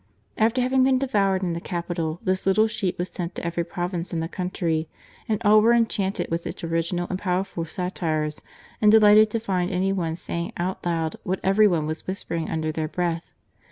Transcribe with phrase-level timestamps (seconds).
[0.35, 4.11] After having been devoured in the capital, this little sheet was sent to every province
[4.11, 4.89] in the country,
[5.29, 8.41] and all were enchanted with its original and powerful satires,
[8.81, 12.71] and delighted to find any one saying out loud what every one was whispering under
[12.71, 13.31] their breath.